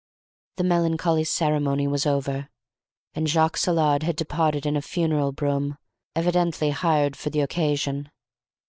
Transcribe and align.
The 0.57 0.63
melancholy 0.63 1.23
ceremony 1.25 1.85
was 1.87 2.07
over, 2.07 2.49
and 3.13 3.29
Jacques 3.29 3.55
Saillard 3.57 4.01
had 4.01 4.15
departed 4.15 4.65
in 4.65 4.75
a 4.75 4.81
funeral 4.81 5.31
brougham, 5.31 5.77
evidently 6.15 6.71
hired 6.71 7.15
for 7.15 7.29
the 7.29 7.41
occasion. 7.41 8.09